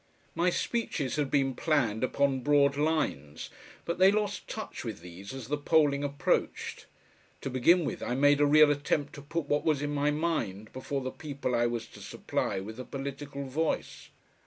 My 0.33 0.49
speeches 0.49 1.15
had 1.17 1.29
been 1.29 1.53
planned 1.53 2.03
upon 2.03 2.39
broad 2.39 2.75
lines, 2.75 3.51
but 3.85 3.99
they 3.99 4.11
lost 4.11 4.47
touch 4.47 4.83
with 4.83 5.01
these 5.01 5.31
as 5.31 5.47
the 5.47 5.59
polling 5.59 6.03
approached. 6.03 6.87
To 7.41 7.51
begin 7.51 7.85
with 7.85 8.01
I 8.01 8.15
made 8.15 8.41
a 8.41 8.47
real 8.47 8.71
attempt 8.71 9.13
to 9.13 9.21
put 9.21 9.45
what 9.45 9.63
was 9.63 9.83
in 9.83 9.91
my 9.91 10.09
mind 10.09 10.73
before 10.73 11.01
the 11.01 11.11
people 11.11 11.53
I 11.53 11.67
was 11.67 11.85
to 11.89 11.99
supply 12.01 12.59
with 12.59 12.79
a 12.79 12.83
political 12.83 13.43
voice. 13.45 14.09